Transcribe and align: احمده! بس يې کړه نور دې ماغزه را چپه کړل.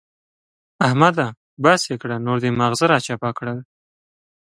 احمده! 0.87 1.27
بس 1.63 1.81
يې 1.89 1.95
کړه 2.01 2.15
نور 2.25 2.37
دې 2.43 2.49
ماغزه 2.59 2.85
را 2.91 2.97
چپه 3.05 3.29
کړل. 3.37 3.59